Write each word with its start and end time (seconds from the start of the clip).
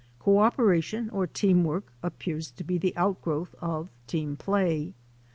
Cooperation 0.17 1.11
or 1.11 1.27
team 1.27 1.63
work 1.63 1.93
ap 2.03 2.17
pears 2.17 2.49
to 2.49 2.63
be 2.63 2.79
the 2.79 2.91
outgrowth 2.97 3.53
of 3.61 3.89
team 4.07 4.35
play. 4.35 4.95